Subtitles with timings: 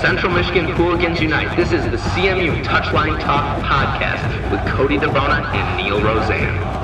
[0.00, 1.56] Central Michigan Hooligans Unite.
[1.56, 6.83] This is the CMU Touchline Talk podcast with Cody DeBona and Neil Roseanne.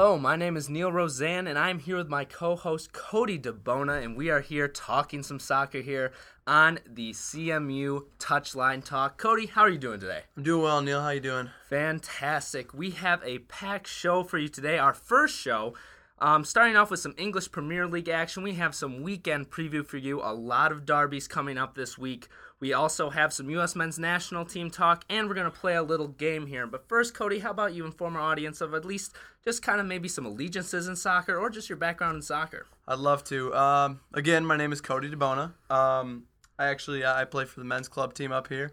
[0.00, 4.16] Hello, my name is Neil Roseanne, and I'm here with my co-host Cody DeBona, and
[4.16, 6.10] we are here talking some soccer here
[6.46, 9.18] on the CMU Touchline Talk.
[9.18, 10.22] Cody, how are you doing today?
[10.38, 11.02] I'm doing well, Neil.
[11.02, 11.50] How are you doing?
[11.68, 12.72] Fantastic.
[12.72, 14.78] We have a packed show for you today.
[14.78, 15.74] Our first show
[16.20, 19.96] um, starting off with some English Premier League action, we have some weekend preview for
[19.96, 20.20] you.
[20.20, 22.28] A lot of derbies coming up this week.
[22.60, 23.74] We also have some U.S.
[23.74, 26.66] men's national team talk, and we're going to play a little game here.
[26.66, 29.86] But first, Cody, how about you inform our audience of at least just kind of
[29.86, 32.66] maybe some allegiances in soccer or just your background in soccer?
[32.86, 33.54] I'd love to.
[33.54, 35.52] Um, again, my name is Cody DeBona.
[35.70, 36.24] Um,
[36.58, 38.72] I actually I play for the men's club team up here,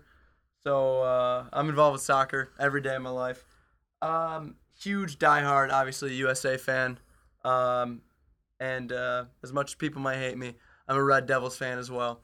[0.65, 3.45] so uh, I'm involved with soccer every day of my life.
[4.01, 6.99] Um, huge diehard, obviously USA fan.
[7.47, 8.01] Um,
[8.59, 10.55] and uh, as much as people might hate me,
[10.87, 12.21] I'm a Red Devils fan as well.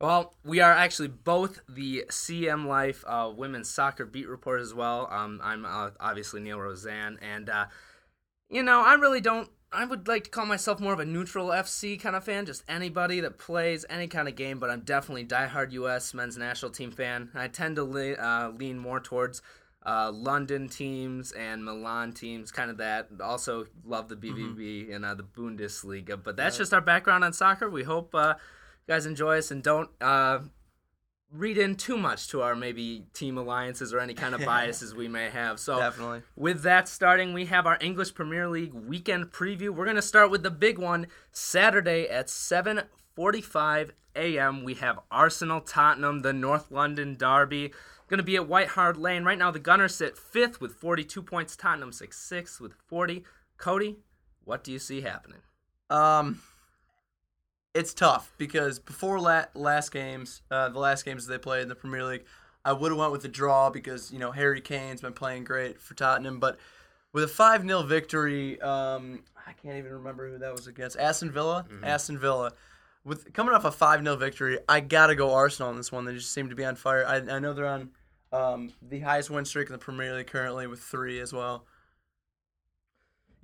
[0.00, 5.08] Well, we are actually both the CM Life uh, women's soccer beat report as well.
[5.10, 7.66] Um, I'm uh, obviously Neil Roseanne, and uh,
[8.50, 9.48] you know I really don't.
[9.74, 12.64] I would like to call myself more of a neutral FC kind of fan, just
[12.68, 14.58] anybody that plays any kind of game.
[14.58, 16.12] But I'm definitely diehard U.S.
[16.12, 17.30] men's national team fan.
[17.34, 19.40] I tend to le- uh, lean more towards
[19.84, 23.08] uh, London teams and Milan teams, kind of that.
[23.20, 24.92] Also love the BVB mm-hmm.
[24.92, 26.22] and uh, the Bundesliga.
[26.22, 27.68] But that's just our background on soccer.
[27.68, 28.34] We hope uh,
[28.86, 30.40] you guys enjoy us and don't uh,
[31.32, 35.08] read in too much to our maybe team alliances or any kind of biases we
[35.08, 35.58] may have.
[35.58, 36.22] So definitely.
[36.36, 39.70] With that starting, we have our English Premier League weekend preview.
[39.70, 44.62] We're going to start with the big one Saturday at 7:45 a.m.
[44.62, 47.72] We have Arsenal Tottenham, the North London derby
[48.12, 49.24] going to be at White Hart Lane.
[49.24, 51.56] Right now, the Gunners sit fifth with 42 points.
[51.56, 53.24] Tottenham six sixth with 40.
[53.56, 53.96] Cody,
[54.44, 55.38] what do you see happening?
[55.88, 56.42] Um,
[57.74, 61.74] it's tough because before la- last games, uh, the last games they played in the
[61.74, 62.24] Premier League,
[62.66, 65.80] I would have went with the draw because you know Harry Kane's been playing great
[65.80, 66.58] for Tottenham, but
[67.14, 70.98] with a five 0 victory, um, I can't even remember who that was against.
[70.98, 71.64] Aston Villa.
[71.66, 71.84] Mm-hmm.
[71.84, 72.52] Aston Villa
[73.04, 76.04] with coming off a 5 0 victory, I got to go Arsenal on this one.
[76.04, 77.06] They just seem to be on fire.
[77.06, 77.90] I, I know they're on
[78.32, 81.66] um, the highest win streak in the Premier League currently with three as well.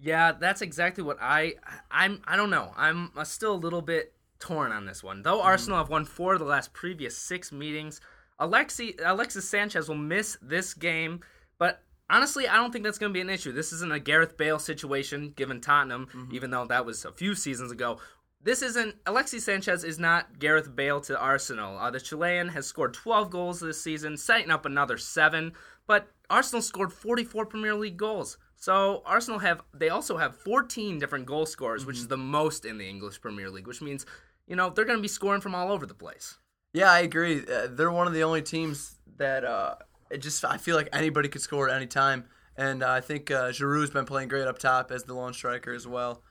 [0.01, 1.55] Yeah, that's exactly what I
[1.91, 2.73] I'm I don't know.
[2.77, 5.23] I'm still a little bit torn on this one.
[5.23, 5.45] Though mm.
[5.45, 8.01] Arsenal have won four of the last previous six meetings,
[8.41, 11.21] Alexi Alexis Sanchez will miss this game,
[11.59, 13.53] but honestly, I don't think that's going to be an issue.
[13.53, 16.35] This isn't a Gareth Bale situation given Tottenham, mm-hmm.
[16.35, 17.99] even though that was a few seasons ago
[18.43, 21.79] this isn't Alexis Sanchez is not Gareth Bale to Arsenal.
[21.79, 25.53] Uh, the Chilean has scored 12 goals this season, setting up another seven.
[25.87, 28.39] But Arsenal scored 44 Premier League goals.
[28.57, 31.89] So Arsenal have they also have 14 different goal scorers, mm-hmm.
[31.89, 34.05] which is the most in the English Premier League, which means
[34.47, 36.39] you know they're going to be scoring from all over the place.
[36.73, 37.41] Yeah, I agree.
[37.41, 39.77] Uh, they're one of the only teams that uh,
[40.11, 42.25] it just I feel like anybody could score at any time,
[42.57, 45.73] and uh, I think uh, Giroud's been playing great up top as the lone striker
[45.73, 46.23] as well.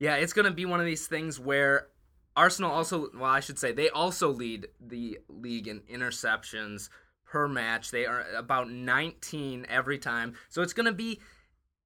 [0.00, 1.88] Yeah, it's going to be one of these things where
[2.36, 6.88] Arsenal also, well, I should say, they also lead the league in interceptions
[7.24, 7.90] per match.
[7.90, 10.34] They are about 19 every time.
[10.48, 11.20] So it's going to be,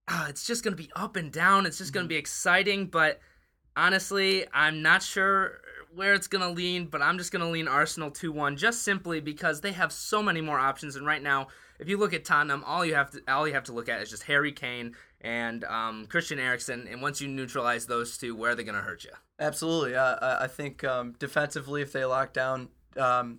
[0.09, 1.65] uh, it's just going to be up and down.
[1.65, 2.87] It's just going to be exciting.
[2.87, 3.21] But
[3.77, 5.61] honestly, I'm not sure
[5.95, 8.83] where it's going to lean, but I'm just going to lean Arsenal 2 1 just
[8.83, 10.97] simply because they have so many more options.
[10.97, 13.65] And right now, if you look at Tottenham, all you have to all you have
[13.65, 16.87] to look at is just Harry Kane and um, Christian Eriksen.
[16.91, 19.13] And once you neutralize those two, where are they going to hurt you?
[19.41, 19.97] Absolutely.
[19.97, 23.39] Uh, I think um, defensively, if they lock down um,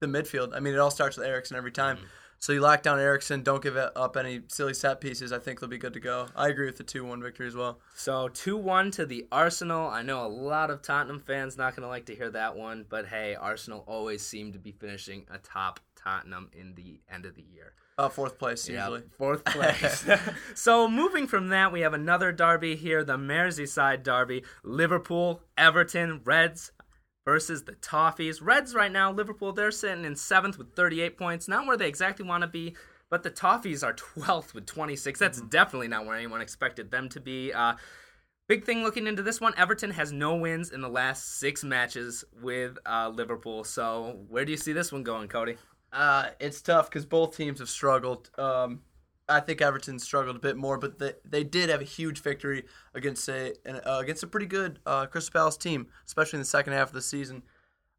[0.00, 1.96] the midfield, I mean, it all starts with Eriksen every time.
[1.96, 2.06] Mm-hmm.
[2.38, 5.32] So you lock down Eriksen, don't give up any silly set pieces.
[5.32, 6.28] I think they'll be good to go.
[6.36, 7.80] I agree with the two-one victory as well.
[7.94, 9.88] So two-one to the Arsenal.
[9.88, 12.84] I know a lot of Tottenham fans not going to like to hear that one,
[12.88, 17.42] but hey, Arsenal always seem to be finishing atop Tottenham in the end of the
[17.42, 17.72] year.
[17.98, 19.00] Uh, fourth place usually.
[19.00, 20.06] Yep, fourth place.
[20.54, 24.44] so moving from that, we have another derby here, the Merseyside derby.
[24.62, 26.72] Liverpool, Everton, Reds
[27.24, 28.40] versus the Toffees.
[28.42, 31.48] Reds right now, Liverpool, they're sitting in seventh with 38 points.
[31.48, 32.76] Not where they exactly want to be,
[33.08, 35.18] but the Toffees are 12th with 26.
[35.18, 35.48] That's mm-hmm.
[35.48, 37.52] definitely not where anyone expected them to be.
[37.52, 37.74] Uh,
[38.48, 42.24] Big thing looking into this one Everton has no wins in the last six matches
[42.40, 43.64] with uh, Liverpool.
[43.64, 45.56] So, where do you see this one going, Cody?
[45.92, 48.30] Uh, it's tough because both teams have struggled.
[48.38, 48.80] Um,
[49.28, 52.64] I think Everton struggled a bit more, but they, they did have a huge victory
[52.94, 56.74] against a uh, against a pretty good uh, Crystal Palace team, especially in the second
[56.74, 57.42] half of the season.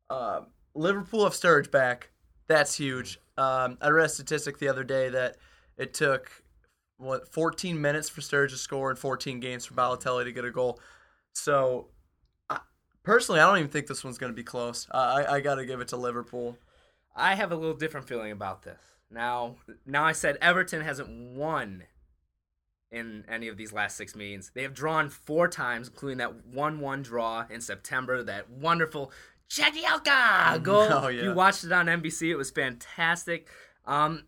[0.10, 0.42] Uh,
[0.74, 2.12] Liverpool have Sturridge back.
[2.48, 3.20] That's huge.
[3.38, 5.38] Um, I read a statistic the other day that
[5.78, 6.32] It took
[6.98, 10.52] what 14 minutes for Sturridge to score and 14 games for Balotelli to get a
[10.52, 10.80] goal.
[11.34, 11.90] So,
[12.50, 12.60] I,
[13.04, 14.88] personally, I don't even think this one's going to be close.
[14.92, 16.58] I, I got to give it to Liverpool.
[17.18, 18.80] I have a little different feeling about this.
[19.10, 19.56] Now,
[19.86, 21.84] now I said Everton hasn't won
[22.92, 24.52] in any of these last six meetings.
[24.54, 28.24] They have drawn four times, including that one-one draw in September.
[28.24, 29.12] That wonderful
[29.50, 30.88] Jagielka goal.
[30.92, 31.24] Oh, yeah.
[31.24, 32.30] You watched it on NBC.
[32.30, 33.50] It was fantastic.
[33.86, 34.26] Um,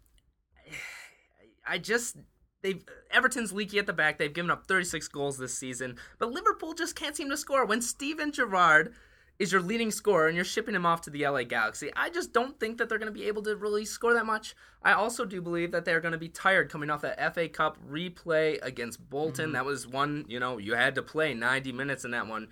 [1.68, 2.18] I just
[2.64, 4.18] they've Everton's leaky at the back.
[4.18, 7.66] They've given up 36 goals this season, but Liverpool just can't seem to score.
[7.66, 8.94] When Steven Gerrard
[9.40, 12.34] is your leading scorer and you're shipping him off to the LA Galaxy, I just
[12.34, 14.54] don't think that they're going to be able to really score that much.
[14.84, 17.78] I also do believe that they're going to be tired coming off that FA Cup
[17.90, 19.46] replay against Bolton.
[19.46, 19.54] Mm-hmm.
[19.54, 22.50] That was one, you know, you had to play 90 minutes in that one.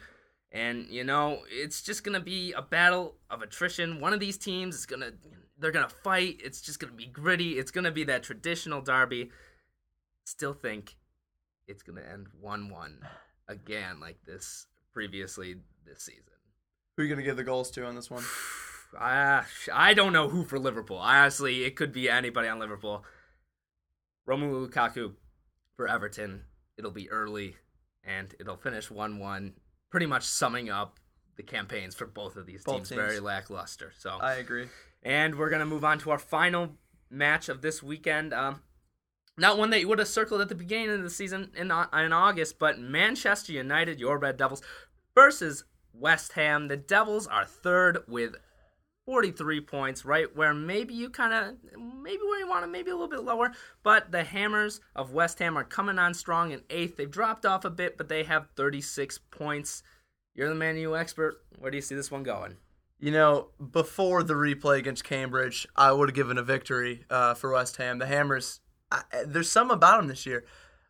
[0.51, 3.99] And you know, it's just going to be a battle of attrition.
[3.99, 5.13] One of these teams is going to
[5.59, 6.39] they're going to fight.
[6.43, 7.57] It's just going to be gritty.
[7.57, 9.31] It's going to be that traditional derby
[10.23, 10.95] still think
[11.67, 12.99] it's going to end 1 1
[13.47, 15.55] again, like this previously
[15.85, 16.36] this season.
[16.97, 18.23] Who are you going to give the goals to on this one?
[18.99, 20.97] I, I don't know who for Liverpool.
[20.97, 23.05] Honestly, it could be anybody on Liverpool.
[24.27, 25.13] Romelu Lukaku
[25.75, 26.41] for Everton.
[26.77, 27.55] It'll be early
[28.03, 29.53] and it'll finish 1 1,
[29.91, 30.99] pretty much summing up
[31.35, 32.89] the campaigns for both of these Both teams.
[32.89, 33.01] teams.
[33.01, 33.91] Very lackluster.
[33.97, 34.67] So I agree.
[35.03, 36.69] and we're going to move on to our final
[37.11, 38.33] match of this weekend.
[38.33, 38.61] Um,
[39.37, 41.71] not one that you would have circled at the beginning of the season in, in
[42.13, 44.63] August, but Manchester United, your Red Devils,
[45.13, 45.63] versus
[45.99, 46.67] West Ham.
[46.67, 48.35] The Devils are third with
[49.05, 52.93] 43 points, right where maybe you kind of, maybe where you want to, maybe a
[52.93, 53.53] little bit lower.
[53.81, 56.97] But the Hammers of West Ham are coming on strong in eighth.
[56.97, 59.81] They've dropped off a bit, but they have 36 points.
[60.35, 61.41] You're the Man U expert.
[61.57, 62.57] Where do you see this one going?
[62.99, 67.51] You know, before the replay against Cambridge, I would have given a victory uh, for
[67.53, 67.99] West Ham.
[67.99, 68.59] The Hammers,
[68.91, 70.43] I, there's some about them this year.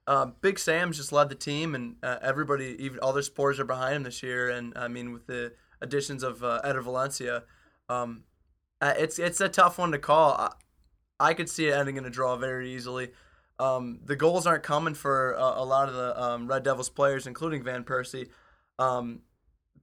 [0.07, 3.65] Uh, Big Sam's just led the team, and uh, everybody, even all their supporters, are
[3.65, 4.49] behind him this year.
[4.49, 7.43] And I mean, with the additions of uh, Valencia,
[7.89, 8.23] um,
[8.79, 10.31] uh, it's it's a tough one to call.
[10.31, 10.51] I,
[11.19, 13.09] I could see it ending in a draw very easily.
[13.59, 17.63] Um, the goals aren't coming for a, lot of the um, Red Devils players, including
[17.63, 18.29] Van Persie.
[18.77, 19.21] Um,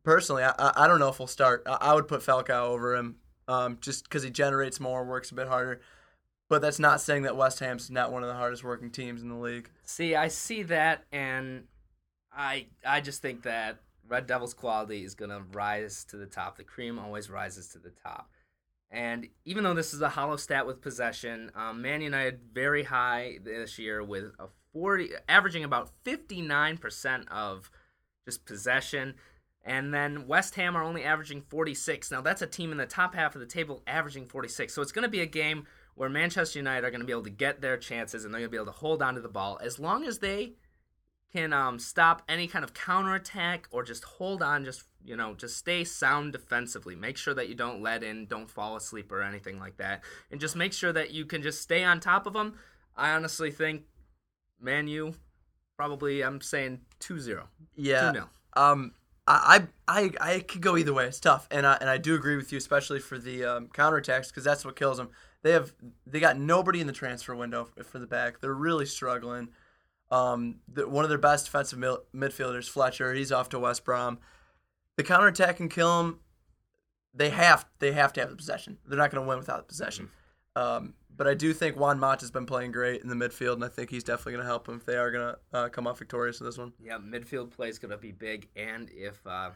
[0.05, 1.65] personally, I, I I don't know if we'll start.
[1.67, 3.17] I, I would put Falcao over him,
[3.47, 5.83] um, just because he generates more, works a bit harder.
[6.55, 9.29] But that's not saying that West Ham's not one of the hardest working teams in
[9.29, 9.69] the league.
[9.83, 11.65] See, I see that, and
[12.33, 16.57] I I just think that Red Devils' quality is gonna rise to the top.
[16.57, 18.31] The cream always rises to the top.
[18.89, 23.41] And even though this is a hollow stat with possession, um, Man United very high
[23.43, 27.69] this year with a forty, averaging about fifty nine percent of
[28.29, 29.15] just possession.
[29.65, 32.11] And then West Ham are only averaging 46.
[32.11, 34.75] Now, that's a team in the top half of the table averaging 46.
[34.75, 37.23] So it's going to be a game where Manchester United are going to be able
[37.23, 39.29] to get their chances and they're going to be able to hold on to the
[39.29, 40.53] ball as long as they
[41.33, 45.57] can um, stop any kind of counterattack or just hold on, just, you know, just
[45.57, 46.95] stay sound defensively.
[46.95, 50.03] Make sure that you don't let in, don't fall asleep or anything like that.
[50.31, 52.55] And just make sure that you can just stay on top of them.
[52.97, 53.83] I honestly think
[54.61, 55.15] Man U,
[55.77, 57.49] probably, I'm saying 2 0.
[57.75, 58.13] Yeah.
[58.13, 58.29] 2 0.
[58.57, 58.93] Um,
[59.27, 61.07] I, I I could go either way.
[61.07, 64.29] It's tough, and I and I do agree with you, especially for the um, counterattacks,
[64.29, 65.11] because that's what kills them.
[65.43, 65.73] They have
[66.07, 68.41] they got nobody in the transfer window f- for the back.
[68.41, 69.49] They're really struggling.
[70.11, 74.19] Um, the, one of their best defensive mil- midfielders, Fletcher, he's off to West Brom.
[74.97, 76.21] The counterattack can kill them.
[77.15, 78.79] They have they have to have the possession.
[78.87, 80.11] They're not going to win without the possession.
[80.57, 83.65] Um, but I do think Juan Mata has been playing great in the midfield, and
[83.65, 85.87] I think he's definitely going to help them if they are going to uh, come
[85.87, 86.73] off victorious in this one.
[86.83, 89.51] Yeah, midfield play is going to be big, and if, uh,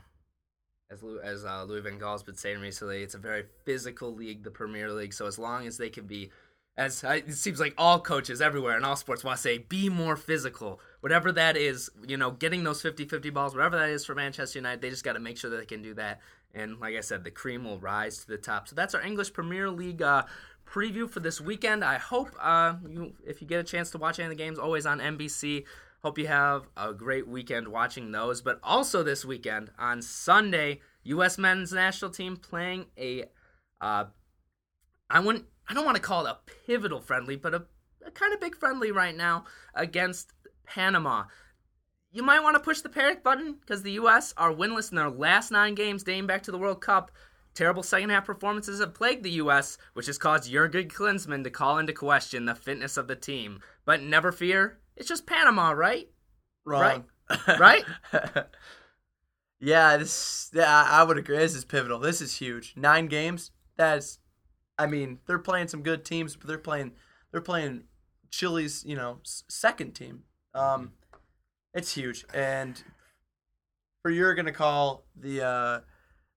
[0.90, 4.44] as Lou, as uh, Louis Van Gaal's been saying recently, it's a very physical league,
[4.44, 5.12] the Premier League.
[5.12, 6.30] So as long as they can be,
[6.76, 9.88] as I, it seems like all coaches everywhere in all sports want to say, be
[9.88, 10.80] more physical.
[11.00, 14.80] Whatever that is, you know, getting those 50-50 balls, whatever that is for Manchester United,
[14.80, 16.20] they just got to make sure that they can do that.
[16.54, 18.68] And like I said, the cream will rise to the top.
[18.68, 20.24] So that's our English Premier League uh,
[20.68, 21.84] preview for this weekend.
[21.84, 24.58] I hope uh, you, if you get a chance to watch any of the games,
[24.58, 25.64] always on NBC.
[26.02, 28.40] Hope you have a great weekend watching those.
[28.40, 31.38] But also this weekend on Sunday, U.S.
[31.38, 33.24] men's national team playing a,
[33.80, 34.04] uh,
[35.10, 37.64] I wouldn't, I don't want to call it a pivotal friendly, but a,
[38.06, 39.44] a kind of big friendly right now
[39.74, 40.32] against
[40.66, 41.24] Panama.
[42.12, 44.32] You might want to push the panic button because the U.S.
[44.36, 47.10] are winless in their last nine games dating back to the World Cup.
[47.54, 51.78] Terrible second half performances have plagued the U.S., which has caused Jurgen Klinsmann to call
[51.78, 53.60] into question the fitness of the team.
[53.84, 56.08] But never fear, it's just Panama, right?
[56.64, 57.04] Wrong.
[57.58, 57.84] Right?
[59.60, 60.50] yeah, this.
[60.54, 61.36] Yeah, I I would agree.
[61.36, 61.98] This is pivotal.
[61.98, 62.72] This is huge.
[62.74, 63.50] Nine games.
[63.76, 64.18] That's.
[64.78, 66.92] I mean, they're playing some good teams, but they're playing.
[67.30, 67.82] They're playing
[68.30, 70.22] Chile's you know second team.
[70.54, 70.92] Um,
[71.74, 72.82] it's huge, and
[74.02, 75.80] for Jurgen to call the uh,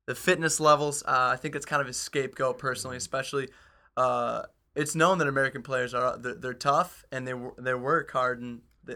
[0.08, 3.50] the fitness levels, uh, I think it's kind of a scapegoat personally, especially.
[3.96, 4.44] Uh,
[4.76, 8.62] it's known that American players are they're, they're tough and they they work hard and
[8.84, 8.96] they,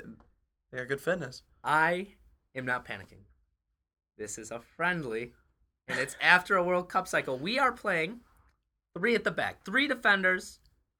[0.71, 1.43] they got good fitness.
[1.63, 2.07] I
[2.55, 3.23] am not panicking.
[4.17, 5.33] This is a friendly,
[5.87, 7.37] and it's after a World Cup cycle.
[7.37, 8.21] We are playing
[8.97, 10.59] three at the back, three defenders,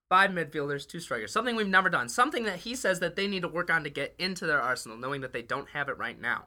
[0.09, 1.31] five midfielders, two strikers.
[1.31, 2.09] Something we've never done.
[2.09, 4.97] Something that he says that they need to work on to get into their arsenal,
[4.97, 6.45] knowing that they don't have it right now.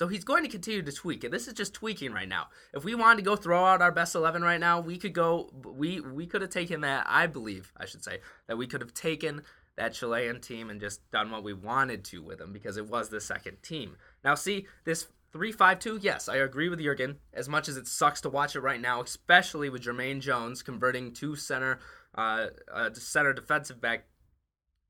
[0.00, 2.46] So he's going to continue to tweak and This is just tweaking right now.
[2.72, 5.50] If we wanted to go throw out our best eleven right now, we could go.
[5.62, 7.04] We we could have taken that.
[7.06, 9.42] I believe I should say that we could have taken
[9.76, 13.10] that Chilean team and just done what we wanted to with them because it was
[13.10, 13.96] the second team.
[14.24, 15.06] Now see this.
[15.34, 17.18] 3-5-2, yes, I agree with Jurgen.
[17.32, 21.12] As much as it sucks to watch it right now, especially with Jermaine Jones converting
[21.12, 21.78] to center,
[22.16, 24.06] uh, uh, center defensive back.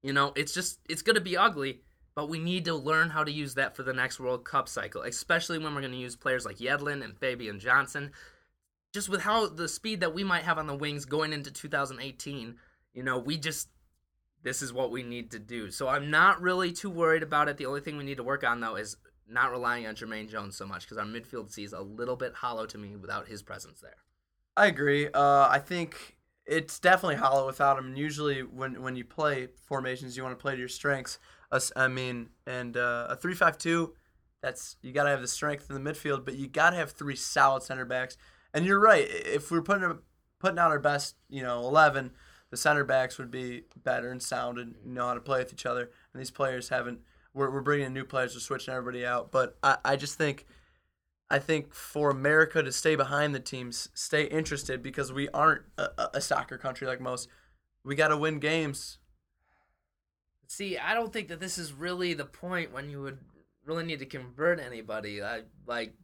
[0.03, 1.83] You know, it's just it's going to be ugly
[2.21, 5.01] but we need to learn how to use that for the next World Cup cycle,
[5.01, 8.11] especially when we're going to use players like Yedlin and Fabian Johnson.
[8.93, 12.57] Just with how the speed that we might have on the wings going into 2018,
[12.93, 13.71] you know, we just
[14.43, 15.71] this is what we need to do.
[15.71, 17.57] So I'm not really too worried about it.
[17.57, 20.59] The only thing we need to work on though is not relying on Jermaine Jones
[20.59, 23.81] so much because our midfield sees a little bit hollow to me without his presence
[23.81, 23.97] there.
[24.59, 25.09] I agree.
[25.09, 27.87] Uh, I think it's definitely hollow without him.
[27.87, 31.19] And usually, when when you play formations, you want to play to your strengths.
[31.53, 33.95] Us, I mean, and uh, a three-five-two.
[34.43, 36.93] That's you got to have the strength in the midfield, but you got to have
[36.93, 38.17] three solid center backs.
[38.55, 39.07] And you're right.
[39.09, 39.99] If we're putting
[40.39, 42.13] putting out our best, you know, eleven,
[42.51, 45.67] the center backs would be better and sound and know how to play with each
[45.67, 45.91] other.
[46.13, 47.01] And these players haven't.
[47.33, 49.31] We're, we're bringing in new players, we're switching everybody out.
[49.31, 50.47] But I, I just think
[51.31, 56.09] I think for America to stay behind the teams, stay interested because we aren't a,
[56.15, 57.29] a soccer country like most.
[57.85, 58.99] We got to win games.
[60.51, 63.19] See, I don't think that this is really the point when you would
[63.65, 65.23] really need to convert anybody.
[65.23, 65.95] I like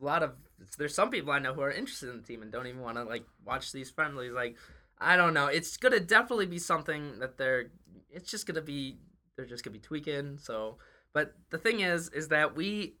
[0.00, 0.34] a lot of
[0.78, 2.96] there's some people I know who are interested in the team and don't even want
[2.96, 4.30] to like watch these friendlies.
[4.30, 4.54] Like
[5.00, 5.48] I don't know.
[5.48, 7.72] It's gonna definitely be something that they're.
[8.08, 8.98] It's just gonna be
[9.34, 10.38] they're just gonna be tweaking.
[10.40, 10.76] So,
[11.12, 12.94] but the thing is, is that we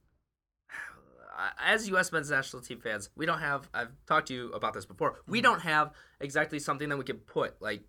[1.64, 2.10] as U.S.
[2.10, 3.68] men's national team fans, we don't have.
[3.72, 5.20] I've talked to you about this before.
[5.28, 5.44] We mm-hmm.
[5.44, 7.84] don't have exactly something that we can put like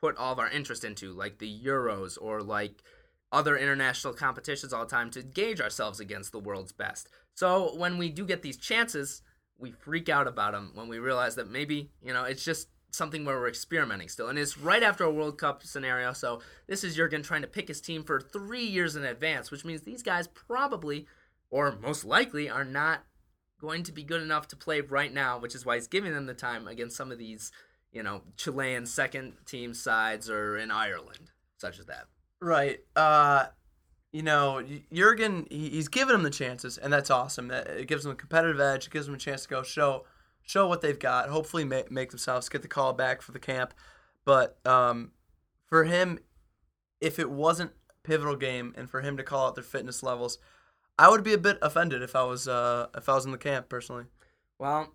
[0.00, 2.82] put all of our interest into, like the Euros or like
[3.32, 7.08] other international competitions all the time to gauge ourselves against the world's best.
[7.34, 9.22] So when we do get these chances,
[9.58, 13.24] we freak out about them when we realize that maybe you know it's just something
[13.24, 16.12] where we're experimenting still, and it's right after a World Cup scenario.
[16.12, 19.64] So this is Jurgen trying to pick his team for three years in advance, which
[19.64, 21.06] means these guys probably
[21.50, 23.04] or most likely are not
[23.60, 26.26] going to be good enough to play right now, which is why he's giving them
[26.26, 27.50] the time against some of these,
[27.92, 32.06] you know, Chilean second team sides or in Ireland, such as that.
[32.40, 32.80] Right.
[32.94, 33.46] Uh,
[34.12, 37.48] you know, Jurgen, he's giving them the chances, and that's awesome.
[37.48, 38.86] That it gives them a competitive edge.
[38.86, 40.04] It gives them a chance to go show
[40.42, 41.28] show what they've got.
[41.28, 43.74] Hopefully, make, make themselves get the call back for the camp.
[44.24, 45.12] But um,
[45.66, 46.18] for him,
[47.00, 47.72] if it wasn't
[48.04, 50.38] pivotal game, and for him to call out their fitness levels,
[50.98, 53.38] I would be a bit offended if I was uh, if I was in the
[53.38, 54.04] camp personally.
[54.58, 54.94] Well,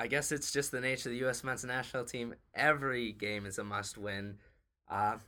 [0.00, 1.44] I guess it's just the nature of the U.S.
[1.44, 2.34] men's national team.
[2.54, 4.38] Every game is a must-win.
[4.90, 5.18] Uh,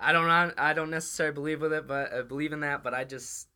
[0.00, 2.82] I don't I don't necessarily believe with it, but uh, believe in that.
[2.82, 3.48] But I just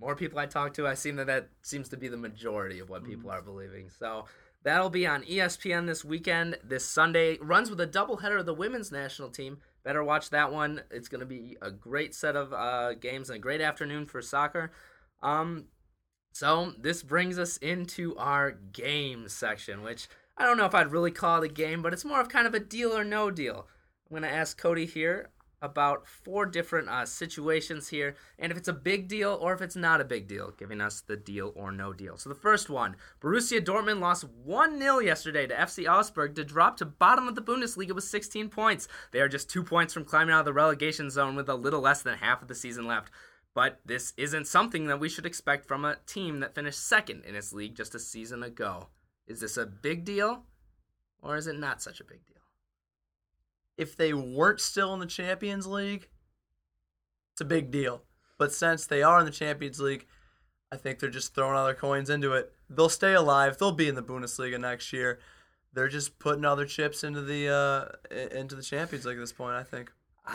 [0.00, 2.88] more people I talk to, I seem that that seems to be the majority of
[2.88, 3.90] what people are believing.
[3.90, 4.26] So
[4.62, 6.56] that'll be on ESPN this weekend.
[6.62, 9.58] This Sunday runs with a doubleheader of the women's national team.
[9.82, 10.82] Better watch that one.
[10.92, 14.22] It's going to be a great set of uh, games and a great afternoon for
[14.22, 14.70] soccer.
[15.20, 15.66] Um,
[16.34, 21.12] so this brings us into our game section, which I don't know if I'd really
[21.12, 23.68] call it a game, but it's more of kind of a deal or no deal.
[24.10, 25.30] I'm going to ask Cody here
[25.62, 29.76] about four different uh, situations here, and if it's a big deal or if it's
[29.76, 32.16] not a big deal, giving us the deal or no deal.
[32.16, 36.84] So the first one, Borussia Dortmund lost 1-0 yesterday to FC Augsburg to drop to
[36.84, 38.88] bottom of the Bundesliga with 16 points.
[39.12, 41.80] They are just two points from climbing out of the relegation zone with a little
[41.80, 43.12] less than half of the season left.
[43.54, 47.36] But this isn't something that we should expect from a team that finished second in
[47.36, 48.88] its league just a season ago.
[49.26, 50.42] Is this a big deal,
[51.22, 52.34] or is it not such a big deal?
[53.76, 56.08] if they weren't still in the Champions League,
[57.32, 58.02] it's a big deal.
[58.38, 60.06] But since they are in the Champions League,
[60.72, 62.52] I think they're just throwing all their coins into it.
[62.68, 63.58] They'll stay alive.
[63.58, 65.20] They'll be in the Bundesliga next year.
[65.72, 69.32] They're just putting all their chips into the uh, into the Champions League at this
[69.32, 69.56] point.
[69.56, 69.92] I think.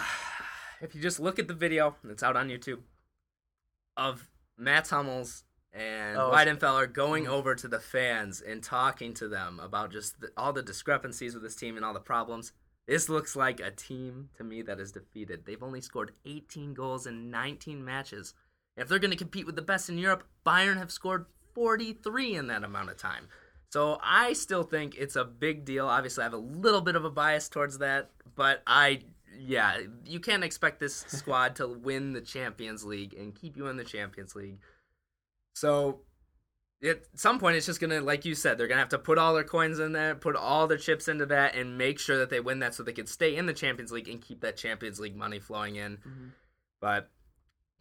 [0.82, 2.80] If you just look at the video, it's out on YouTube,
[3.98, 7.30] of Matt Hummels and Oh, Weidenfeller going mm.
[7.30, 11.44] over to the fans and talking to them about just the, all the discrepancies with
[11.44, 12.52] this team and all the problems.
[12.88, 15.46] This looks like a team to me that is defeated.
[15.46, 18.34] They've only scored 18 goals in 19 matches.
[18.76, 22.48] If they're going to compete with the best in Europe, Bayern have scored 43 in
[22.48, 23.28] that amount of time.
[23.70, 25.88] So I still think it's a big deal.
[25.88, 29.02] Obviously, I have a little bit of a bias towards that, but I,
[29.40, 33.78] yeah, you can't expect this squad to win the Champions League and keep you in
[33.78, 34.60] the Champions League.
[35.54, 36.02] So
[36.84, 39.34] at some point, it's just gonna, like you said, they're gonna have to put all
[39.34, 42.40] their coins in there, put all their chips into that, and make sure that they
[42.40, 45.16] win that so they can stay in the Champions League and keep that Champions League
[45.16, 45.98] money flowing in.
[45.98, 46.28] Mm-hmm.
[46.82, 47.10] But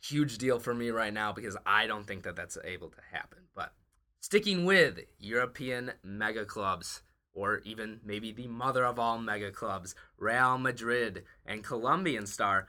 [0.00, 3.40] huge deal for me right now because I don't think that that's able to happen.
[3.54, 3.72] But
[4.20, 7.02] Sticking with European mega clubs,
[7.38, 12.68] or even maybe the mother of all mega clubs, Real Madrid and Colombian star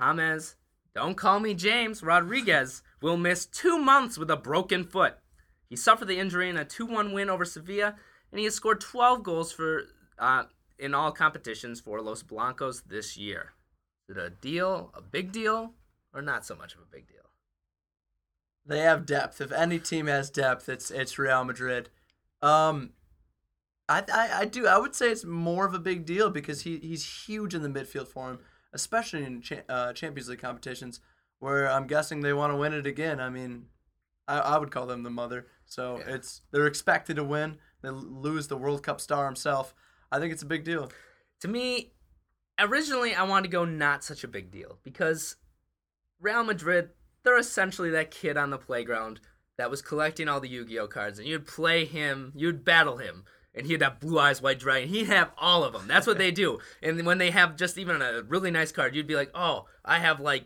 [0.00, 0.56] James,
[0.94, 5.18] don't call me James, Rodriguez, will miss two months with a broken foot.
[5.68, 7.96] He suffered the injury in a 2 1 win over Sevilla,
[8.30, 9.82] and he has scored 12 goals for
[10.18, 10.44] uh,
[10.78, 13.52] in all competitions for Los Blancos this year.
[14.08, 15.74] Is it a deal, a big deal,
[16.14, 17.16] or not so much of a big deal?
[18.64, 19.40] They have depth.
[19.40, 21.90] If any team has depth, it's it's Real Madrid.
[22.42, 22.90] Um,
[23.88, 26.78] I, I, I do I would say it's more of a big deal because he
[26.78, 28.38] he's huge in the midfield for him,
[28.72, 31.00] especially in cha- uh, Champions League competitions
[31.38, 33.20] where I'm guessing they want to win it again.
[33.20, 33.66] I mean,
[34.26, 35.46] I, I would call them the mother.
[35.64, 36.14] So yeah.
[36.14, 37.58] it's they're expected to win.
[37.82, 39.74] They lose the World Cup star himself.
[40.10, 40.90] I think it's a big deal.
[41.40, 41.92] To me,
[42.58, 45.36] originally I wanted to go not such a big deal because
[46.20, 46.90] Real Madrid
[47.26, 49.20] they're essentially that kid on the playground
[49.58, 53.24] that was collecting all the Yu-Gi-Oh cards, and you'd play him, you'd battle him,
[53.56, 54.88] and he'd have blue eyes, white dragon.
[54.88, 55.88] He'd have all of them.
[55.88, 56.58] That's what they do.
[56.82, 59.98] And when they have just even a really nice card, you'd be like, oh, I
[59.98, 60.44] have like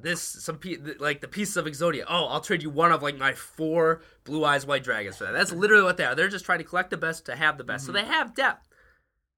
[0.00, 0.60] this some
[0.98, 2.04] like the pieces of Exodia.
[2.08, 5.32] Oh, I'll trade you one of like my four blue eyes, white dragons for that.
[5.32, 6.14] That's literally what they are.
[6.14, 7.84] They're just trying to collect the best to have the best.
[7.84, 7.96] Mm-hmm.
[7.96, 8.68] So they have depth,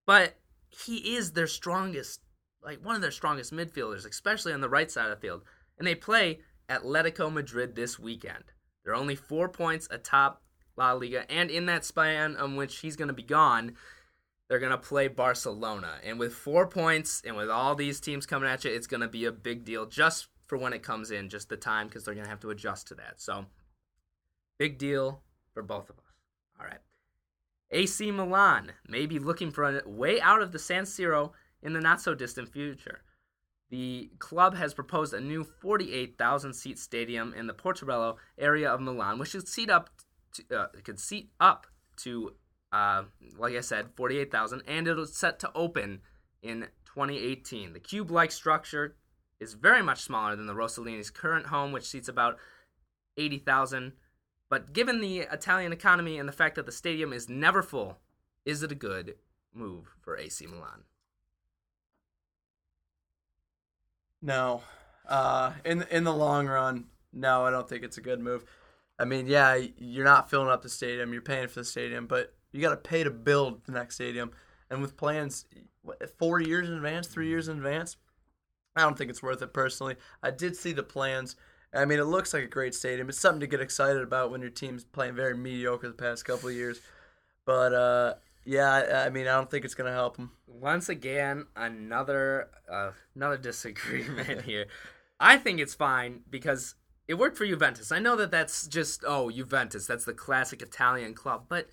[0.06, 0.36] but
[0.68, 2.20] he is their strongest,
[2.62, 5.42] like one of their strongest midfielders, especially on the right side of the field.
[5.78, 8.44] And they play Atletico Madrid this weekend.
[8.84, 10.42] They're only four points atop
[10.80, 13.76] La Liga, and in that span on which he's going to be gone,
[14.48, 15.98] they're going to play Barcelona.
[16.02, 19.08] And with four points and with all these teams coming at you, it's going to
[19.08, 22.14] be a big deal just for when it comes in, just the time, because they're
[22.14, 23.20] going to have to adjust to that.
[23.20, 23.44] So,
[24.58, 25.20] big deal
[25.52, 26.14] for both of us.
[26.58, 26.80] All right.
[27.70, 31.80] AC Milan may be looking for a way out of the San Siro in the
[31.80, 33.02] not so distant future.
[33.68, 39.18] The club has proposed a new 48,000 seat stadium in the Portello area of Milan,
[39.18, 39.90] which should seat up
[40.34, 41.66] to, uh, could seat up
[41.98, 42.34] to,
[42.72, 43.04] uh,
[43.36, 46.00] like I said, 48,000, and it was set to open
[46.42, 47.72] in 2018.
[47.72, 48.96] The cube-like structure
[49.38, 52.38] is very much smaller than the Rossoneri's current home, which seats about
[53.16, 53.92] 80,000.
[54.48, 57.98] But given the Italian economy and the fact that the stadium is never full,
[58.44, 59.14] is it a good
[59.54, 60.84] move for AC Milan?
[64.22, 64.62] No.
[65.08, 68.44] Uh, in in the long run, no, I don't think it's a good move.
[69.00, 72.34] I mean, yeah, you're not filling up the stadium, you're paying for the stadium, but
[72.52, 74.30] you got to pay to build the next stadium.
[74.70, 75.46] And with plans
[75.82, 77.96] what, four years in advance, three years in advance,
[78.76, 79.96] I don't think it's worth it personally.
[80.22, 81.36] I did see the plans.
[81.74, 83.08] I mean, it looks like a great stadium.
[83.08, 86.50] It's something to get excited about when your team's playing very mediocre the past couple
[86.50, 86.80] of years.
[87.46, 90.32] But uh, yeah, I, mean, I don't think it's gonna help them.
[90.46, 94.66] Once again, another uh, another disagreement here.
[95.18, 96.74] I think it's fine because
[97.10, 97.90] it worked for Juventus.
[97.90, 101.66] I know that that's just oh Juventus, that's the classic Italian club, but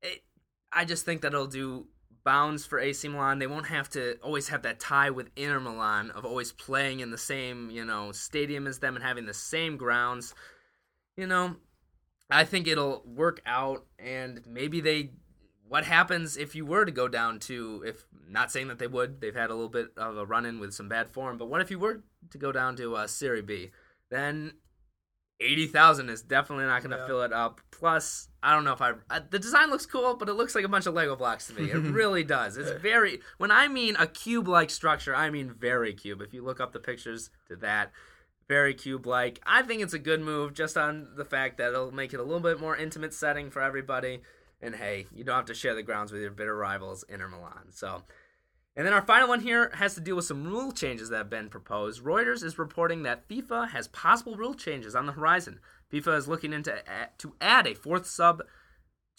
[0.00, 0.22] it,
[0.72, 1.88] I just think that it'll do
[2.24, 3.38] bounds for AC Milan.
[3.38, 7.10] They won't have to always have that tie with Inter Milan of always playing in
[7.10, 10.34] the same you know stadium as them and having the same grounds.
[11.18, 11.56] You know,
[12.30, 15.10] I think it'll work out, and maybe they
[15.68, 19.20] what happens if you were to go down to if not saying that they would
[19.20, 21.60] they've had a little bit of a run in with some bad form but what
[21.60, 23.70] if you were to go down to uh, Serie B
[24.10, 24.52] then
[25.40, 27.06] 80,000 is definitely not going to yeah.
[27.06, 27.60] fill it up.
[27.70, 30.64] Plus I don't know if I, I the design looks cool but it looks like
[30.64, 31.70] a bunch of Lego blocks to me.
[31.70, 32.56] It really does.
[32.56, 36.20] It's very when I mean a cube like structure I mean very cube.
[36.20, 37.90] If you look up the pictures to that
[38.48, 41.92] very cube like I think it's a good move just on the fact that it'll
[41.92, 44.20] make it a little bit more intimate setting for everybody.
[44.62, 47.70] And hey, you don't have to share the grounds with your bitter rivals, Inter Milan.
[47.70, 48.02] So,
[48.80, 51.28] and then our final one here has to deal with some rule changes that have
[51.28, 52.02] been proposed.
[52.02, 55.60] Reuters is reporting that FIFA has possible rule changes on the horizon.
[55.92, 56.74] FIFA is looking into
[57.18, 58.40] to add a fourth sub,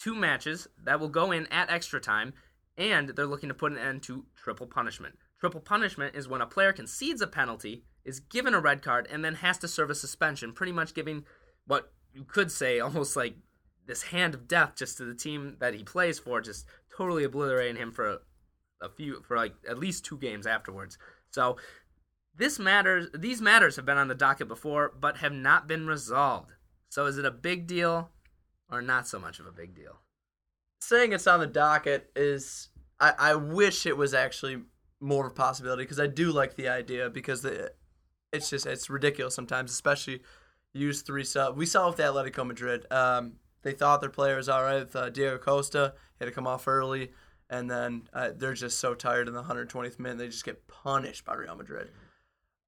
[0.00, 2.32] two matches that will go in at extra time,
[2.76, 5.16] and they're looking to put an end to triple punishment.
[5.38, 9.24] Triple punishment is when a player concedes a penalty, is given a red card, and
[9.24, 11.24] then has to serve a suspension, pretty much giving
[11.68, 13.36] what you could say almost like
[13.86, 17.76] this hand of death just to the team that he plays for, just totally obliterating
[17.76, 18.22] him for
[18.82, 20.98] a few for like at least two games afterwards.
[21.30, 21.56] So
[22.34, 23.08] this matters.
[23.14, 26.52] These matters have been on the docket before, but have not been resolved.
[26.88, 28.10] So is it a big deal
[28.70, 30.00] or not so much of a big deal?
[30.80, 32.68] Saying it's on the docket is
[33.00, 34.62] I, I wish it was actually
[35.00, 37.72] more of a possibility because I do like the idea because the,
[38.32, 40.22] it's just it's ridiculous sometimes, especially
[40.72, 41.56] use three sub.
[41.56, 42.86] We saw with the Atletico Madrid.
[42.90, 45.94] Um, they thought their player was all right with uh, Diego Costa.
[46.18, 47.12] He had to come off early,
[47.52, 50.16] and then uh, they're just so tired in the 120th minute.
[50.16, 51.90] They just get punished by Real Madrid.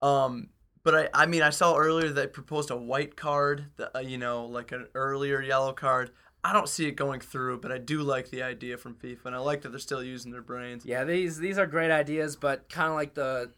[0.02, 0.50] Um,
[0.82, 4.18] but I, I mean, I saw earlier they proposed a white card, the, uh, you
[4.18, 6.10] know, like an earlier yellow card.
[6.44, 9.34] I don't see it going through, but I do like the idea from FIFA, and
[9.34, 10.84] I like that they're still using their brains.
[10.84, 13.52] Yeah, these these are great ideas, but kind of like the,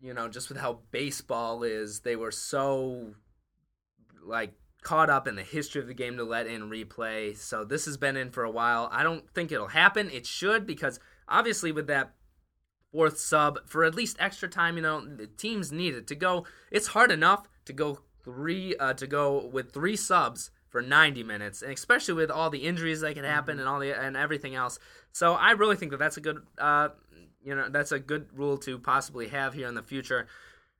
[0.00, 3.14] you know, just with how baseball is, they were so,
[4.22, 7.36] like caught up in the history of the game to let in replay.
[7.36, 8.88] So this has been in for a while.
[8.92, 10.10] I don't think it'll happen.
[10.10, 12.14] It should because obviously with that
[12.92, 16.46] fourth sub for at least extra time, you know, the teams need it to go.
[16.70, 21.62] It's hard enough to go three uh, to go with three subs for 90 minutes,
[21.62, 24.78] and especially with all the injuries that can happen and all the and everything else.
[25.12, 26.88] So I really think that that's a good, uh,
[27.42, 30.26] you know, that's a good rule to possibly have here in the future.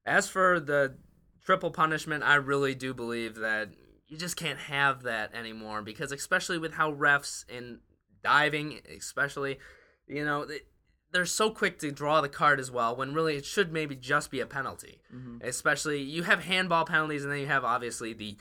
[0.05, 0.97] As for the
[1.45, 3.71] triple punishment, I really do believe that
[4.09, 7.81] you just can't have that anymore because especially with how refs in
[8.23, 9.59] diving, especially,
[10.07, 10.47] you know,
[11.13, 14.31] they're so quick to draw the card as well when really it should maybe just
[14.31, 15.01] be a penalty.
[15.15, 15.39] Mm-hmm.
[15.43, 18.37] Especially you have handball penalties and then you have obviously the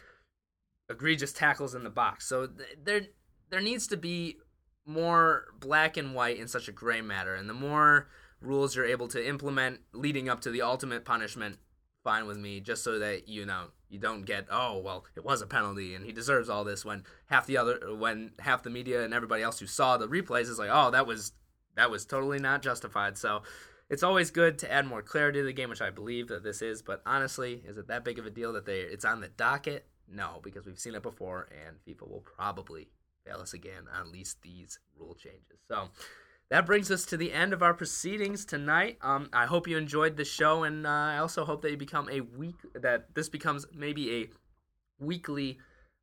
[0.90, 2.28] egregious tackles in the box.
[2.28, 2.50] So
[2.84, 3.02] there
[3.50, 4.38] there needs to be
[4.86, 8.10] more black and white in such a gray matter and the more
[8.42, 11.58] rules you're able to implement leading up to the ultimate punishment
[12.04, 15.42] fine with me just so that you know you don't get oh well it was
[15.42, 19.04] a penalty and he deserves all this when half the other when half the media
[19.04, 21.32] and everybody else who saw the replays is like oh that was
[21.76, 23.18] that was totally not justified.
[23.18, 23.42] So
[23.90, 26.62] it's always good to add more clarity to the game which i believe that this
[26.62, 26.82] is.
[26.82, 29.86] But honestly is it that big of a deal that they it's on the docket?
[30.08, 32.90] No because we've seen it before and fifa will probably
[33.26, 35.60] fail us again on at least these rule changes.
[35.68, 35.90] So
[36.54, 39.00] that brings us to the end of our proceedings tonight.
[39.02, 42.08] Um, I hope you enjoyed the show, and uh, I also hope that you become
[42.12, 44.30] a week that this becomes maybe a
[45.04, 45.58] weekly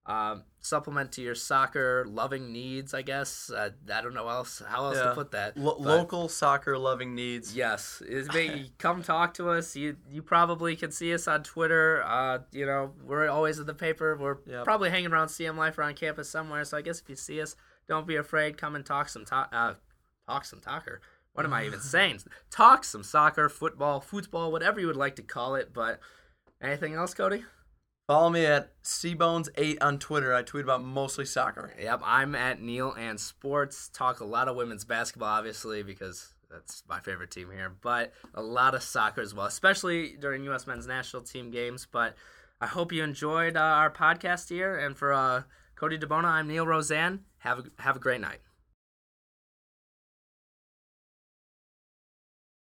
[0.07, 2.95] um, supplement to your soccer loving needs.
[2.95, 5.05] I guess uh, I don't know else how else yeah.
[5.05, 5.57] to put that.
[5.57, 7.55] Lo- local soccer loving needs.
[7.55, 8.03] Yes,
[8.79, 9.77] come talk to us.
[9.77, 12.03] You you probably can see us on Twitter.
[12.05, 14.17] Uh, you know we're always in the paper.
[14.17, 14.65] We're yep.
[14.65, 16.65] probably hanging around CM Life or on campus somewhere.
[16.65, 17.55] So I guess if you see us,
[17.87, 18.59] don't be afraid.
[18.59, 19.55] Come and talk some talk.
[20.29, 21.01] Talk some soccer.
[21.33, 22.21] What am I even saying?
[22.51, 25.73] Talk some soccer, football, football, whatever you would like to call it.
[25.73, 26.01] But
[26.61, 27.45] anything else, Cody?
[28.07, 30.35] Follow me at cbones8 on Twitter.
[30.35, 31.73] I tweet about mostly soccer.
[31.81, 33.89] Yep, I'm at Neil and Sports.
[33.89, 37.73] Talk a lot of women's basketball, obviously, because that's my favorite team here.
[37.81, 40.67] But a lot of soccer as well, especially during U.S.
[40.67, 41.87] men's national team games.
[41.91, 42.17] But
[42.61, 44.77] I hope you enjoyed uh, our podcast here.
[44.77, 45.45] And for uh,
[45.77, 47.21] Cody DeBona, I'm Neil Roseanne.
[47.39, 48.41] Have a, have a great night.